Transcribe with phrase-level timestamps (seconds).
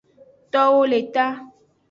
[0.51, 1.25] Towo le ta.